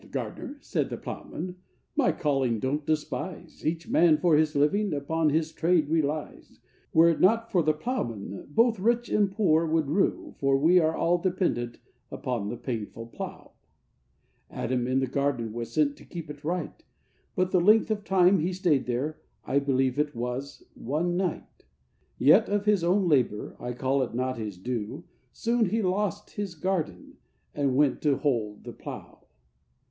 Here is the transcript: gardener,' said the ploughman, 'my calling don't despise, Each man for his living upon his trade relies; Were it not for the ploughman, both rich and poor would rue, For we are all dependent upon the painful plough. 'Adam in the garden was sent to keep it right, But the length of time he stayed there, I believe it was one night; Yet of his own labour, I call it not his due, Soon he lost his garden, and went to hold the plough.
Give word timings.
gardener,' 0.09 0.57
said 0.61 0.89
the 0.89 0.97
ploughman, 0.97 1.57
'my 1.95 2.11
calling 2.13 2.57
don't 2.59 2.87
despise, 2.87 3.63
Each 3.63 3.87
man 3.87 4.17
for 4.17 4.35
his 4.35 4.55
living 4.55 4.95
upon 4.95 5.29
his 5.29 5.51
trade 5.51 5.89
relies; 5.89 6.59
Were 6.91 7.07
it 7.09 7.21
not 7.21 7.51
for 7.51 7.61
the 7.61 7.75
ploughman, 7.75 8.47
both 8.49 8.79
rich 8.79 9.09
and 9.09 9.29
poor 9.31 9.63
would 9.67 9.87
rue, 9.89 10.33
For 10.39 10.57
we 10.57 10.79
are 10.79 10.95
all 10.97 11.19
dependent 11.19 11.77
upon 12.09 12.49
the 12.49 12.57
painful 12.57 13.09
plough. 13.09 13.51
'Adam 14.49 14.87
in 14.87 15.01
the 15.01 15.05
garden 15.05 15.53
was 15.53 15.71
sent 15.71 15.95
to 15.97 16.03
keep 16.05 16.31
it 16.31 16.43
right, 16.43 16.83
But 17.35 17.51
the 17.51 17.61
length 17.61 17.91
of 17.91 18.03
time 18.03 18.39
he 18.39 18.53
stayed 18.53 18.87
there, 18.87 19.21
I 19.45 19.59
believe 19.59 19.99
it 19.99 20.15
was 20.15 20.63
one 20.73 21.15
night; 21.15 21.63
Yet 22.17 22.49
of 22.49 22.65
his 22.65 22.83
own 22.83 23.07
labour, 23.07 23.55
I 23.59 23.73
call 23.73 24.01
it 24.01 24.15
not 24.15 24.39
his 24.39 24.57
due, 24.57 25.03
Soon 25.31 25.67
he 25.69 25.83
lost 25.83 26.31
his 26.31 26.55
garden, 26.55 27.17
and 27.53 27.75
went 27.75 28.01
to 28.01 28.17
hold 28.17 28.63
the 28.63 28.73
plough. 28.73 29.25